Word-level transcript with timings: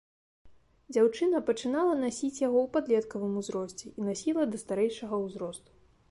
Дзяўчына 0.95 1.41
пачынала 1.49 1.91
насіць 2.05 2.39
яго 2.47 2.59
ў 2.63 2.67
падлеткавым 2.77 3.33
узросце 3.41 3.85
і 3.99 4.07
насіла 4.07 4.47
да 4.55 4.63
старэйшага 4.63 5.21
ўзросту. 5.27 5.71